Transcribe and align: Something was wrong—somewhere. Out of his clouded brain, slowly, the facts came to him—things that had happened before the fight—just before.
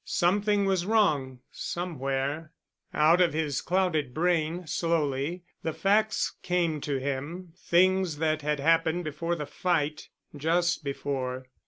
Something 0.03 0.65
was 0.65 0.83
wrong—somewhere. 0.87 2.51
Out 2.91 3.21
of 3.21 3.33
his 3.33 3.61
clouded 3.61 4.15
brain, 4.15 4.65
slowly, 4.65 5.43
the 5.61 5.73
facts 5.73 6.37
came 6.41 6.81
to 6.81 6.97
him—things 6.97 8.17
that 8.17 8.41
had 8.41 8.59
happened 8.59 9.03
before 9.03 9.35
the 9.35 9.45
fight—just 9.45 10.83
before. 10.83 11.49